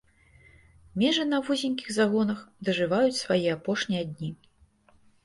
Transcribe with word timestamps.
Межы 1.01 1.25
на 1.33 1.39
вузенькіх 1.49 1.87
загонах 1.97 2.39
дажываюць 2.71 3.19
свае 3.21 3.53
апошнія 3.57 4.01
дні. 4.15 4.31